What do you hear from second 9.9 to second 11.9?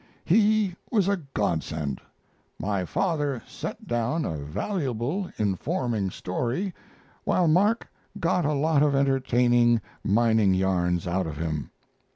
mining yarns out of him.